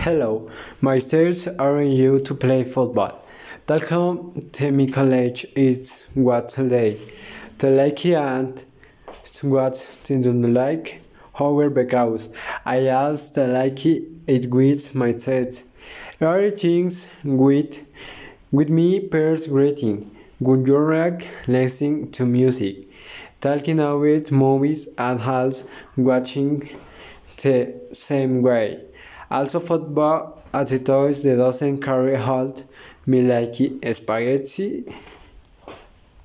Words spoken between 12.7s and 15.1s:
also like it with